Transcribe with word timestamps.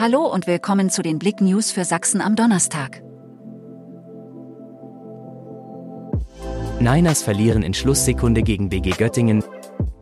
Hallo 0.00 0.32
und 0.32 0.46
willkommen 0.46 0.90
zu 0.90 1.02
den 1.02 1.18
Blick 1.18 1.40
News 1.40 1.72
für 1.72 1.84
Sachsen 1.84 2.20
am 2.20 2.36
Donnerstag. 2.36 3.02
Niners 6.78 7.20
verlieren 7.20 7.64
in 7.64 7.74
Schlusssekunde 7.74 8.44
gegen 8.44 8.68
BG 8.68 8.90
Göttingen. 8.90 9.42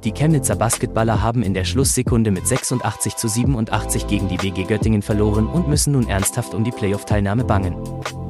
Die 0.04 0.12
Chemnitzer 0.12 0.54
Basketballer 0.54 1.22
haben 1.22 1.43
in 1.43 1.54
der 1.54 1.64
Schlusssekunde 1.64 2.30
mit 2.30 2.46
86 2.46 3.17
zu 3.17 3.27
87 3.27 4.06
gegen 4.06 4.29
die 4.29 4.37
BG 4.37 4.64
Göttingen 4.64 5.01
verloren 5.01 5.47
und 5.47 5.67
müssen 5.67 5.95
nun 5.95 6.06
ernsthaft 6.06 6.53
um 6.53 6.63
die 6.63 6.72
Playoff-Teilnahme 6.72 7.44
bangen. 7.44 7.74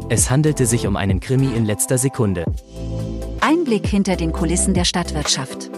Es 0.08 0.30
handelte 0.30 0.66
sich 0.66 0.86
um 0.86 0.94
einen 0.94 1.18
Krimi 1.18 1.52
in 1.52 1.64
letzter 1.64 1.98
Sekunde. 1.98 2.44
Einblick 3.40 3.88
hinter 3.88 4.14
den 4.14 4.30
Kulissen 4.30 4.72
der 4.72 4.84
Stadtwirtschaft. 4.84 5.68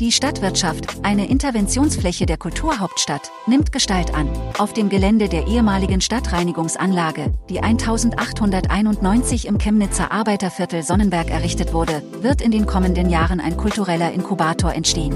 Die 0.00 0.12
Stadtwirtschaft, 0.12 0.98
eine 1.04 1.26
Interventionsfläche 1.26 2.26
der 2.26 2.36
Kulturhauptstadt, 2.36 3.30
nimmt 3.46 3.72
Gestalt 3.72 4.14
an. 4.14 4.28
Auf 4.58 4.74
dem 4.74 4.90
Gelände 4.90 5.30
der 5.30 5.46
ehemaligen 5.46 6.02
Stadtreinigungsanlage, 6.02 7.32
die 7.48 7.60
1891 7.60 9.46
im 9.46 9.56
Chemnitzer 9.56 10.12
Arbeiterviertel 10.12 10.82
Sonnenberg 10.82 11.30
errichtet 11.30 11.72
wurde, 11.72 12.02
wird 12.20 12.42
in 12.42 12.50
den 12.50 12.66
kommenden 12.66 13.08
Jahren 13.08 13.40
ein 13.40 13.56
kultureller 13.56 14.12
Inkubator 14.12 14.74
entstehen. 14.74 15.14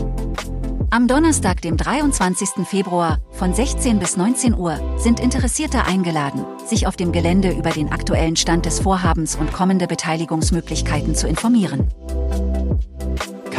Am 0.88 1.06
Donnerstag, 1.06 1.60
dem 1.60 1.76
23. 1.76 2.66
Februar, 2.66 3.18
von 3.32 3.52
16 3.52 3.98
bis 3.98 4.16
19 4.16 4.54
Uhr, 4.54 4.80
sind 4.98 5.20
Interessierte 5.20 5.84
eingeladen, 5.84 6.46
sich 6.64 6.86
auf 6.86 6.96
dem 6.96 7.12
Gelände 7.12 7.50
über 7.50 7.70
den 7.70 7.92
aktuellen 7.92 8.36
Stand 8.36 8.64
des 8.64 8.80
Vorhabens 8.80 9.36
und 9.36 9.52
kommende 9.52 9.86
Beteiligungsmöglichkeiten 9.86 11.14
zu 11.14 11.28
informieren. 11.28 11.86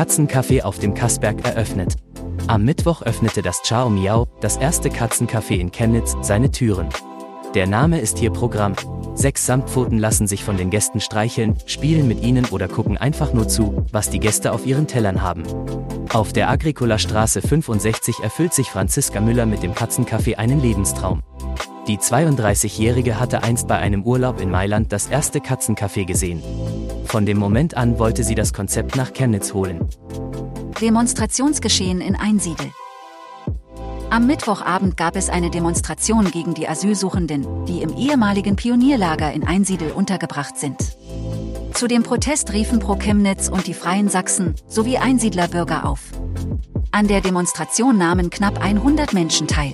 Katzencafé 0.01 0.63
auf 0.63 0.79
dem 0.79 0.95
Kassberg 0.95 1.45
eröffnet. 1.45 1.95
Am 2.47 2.65
Mittwoch 2.65 3.03
öffnete 3.03 3.43
das 3.43 3.61
Ciao 3.61 3.87
Miau, 3.87 4.27
das 4.41 4.57
erste 4.57 4.89
Katzencafé 4.89 5.59
in 5.59 5.71
Chemnitz, 5.71 6.17
seine 6.23 6.49
Türen. 6.49 6.89
Der 7.53 7.67
Name 7.67 7.99
ist 7.99 8.17
hier 8.17 8.31
Programm. 8.31 8.73
Sechs 9.13 9.45
Samtpfoten 9.45 9.99
lassen 9.99 10.25
sich 10.25 10.43
von 10.43 10.57
den 10.57 10.71
Gästen 10.71 11.01
streicheln, 11.01 11.55
spielen 11.67 12.07
mit 12.07 12.23
ihnen 12.23 12.45
oder 12.45 12.67
gucken 12.67 12.97
einfach 12.97 13.31
nur 13.31 13.47
zu, 13.47 13.85
was 13.91 14.09
die 14.09 14.19
Gäste 14.19 14.53
auf 14.53 14.65
ihren 14.65 14.87
Tellern 14.87 15.21
haben. 15.21 15.43
Auf 16.11 16.33
der 16.33 16.49
Agricola 16.49 16.97
Straße 16.97 17.43
65 17.43 18.21
erfüllt 18.23 18.55
sich 18.55 18.71
Franziska 18.71 19.21
Müller 19.21 19.45
mit 19.45 19.61
dem 19.61 19.75
Katzencafé 19.75 20.37
einen 20.37 20.63
Lebenstraum. 20.63 21.21
Die 21.91 21.97
32-Jährige 21.97 23.19
hatte 23.19 23.43
einst 23.43 23.67
bei 23.67 23.77
einem 23.77 24.03
Urlaub 24.03 24.39
in 24.39 24.49
Mailand 24.49 24.93
das 24.93 25.07
erste 25.07 25.39
Katzencafé 25.39 26.05
gesehen. 26.05 26.41
Von 27.03 27.25
dem 27.25 27.37
Moment 27.37 27.75
an 27.75 27.99
wollte 27.99 28.23
sie 28.23 28.33
das 28.33 28.53
Konzept 28.53 28.95
nach 28.95 29.11
Chemnitz 29.11 29.53
holen. 29.53 29.89
Demonstrationsgeschehen 30.79 31.99
in 31.99 32.15
Einsiedel. 32.15 32.71
Am 34.09 34.25
Mittwochabend 34.25 34.95
gab 34.95 35.17
es 35.17 35.27
eine 35.27 35.49
Demonstration 35.49 36.31
gegen 36.31 36.53
die 36.53 36.65
Asylsuchenden, 36.65 37.65
die 37.65 37.81
im 37.81 37.93
ehemaligen 37.97 38.55
Pionierlager 38.55 39.33
in 39.33 39.45
Einsiedel 39.45 39.91
untergebracht 39.91 40.57
sind. 40.57 40.95
Zu 41.73 41.89
dem 41.89 42.03
Protest 42.03 42.53
riefen 42.53 42.79
Pro 42.79 42.95
Chemnitz 42.95 43.49
und 43.49 43.67
die 43.67 43.73
Freien 43.73 44.07
Sachsen 44.07 44.55
sowie 44.65 44.97
Einsiedlerbürger 44.97 45.85
auf. 45.85 46.03
An 46.91 47.09
der 47.09 47.19
Demonstration 47.19 47.97
nahmen 47.97 48.29
knapp 48.29 48.63
100 48.63 49.11
Menschen 49.11 49.47
teil. 49.47 49.73